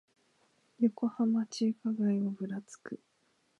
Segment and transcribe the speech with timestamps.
[0.79, 2.99] 横浜中華街をぶらつく